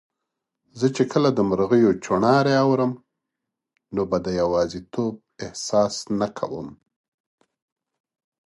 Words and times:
زه 0.79 0.87
چي 0.95 1.03
کله 1.13 1.29
د 1.33 1.39
مرغیو 1.49 1.91
چوڼاری 2.05 2.53
اورم، 2.65 2.91
نو 3.95 4.01
به 4.09 4.17
د 4.25 4.27
یوازیتوب 4.41 5.13
احساس 5.45 5.95
نه 6.19 6.27
کوم 6.37 6.67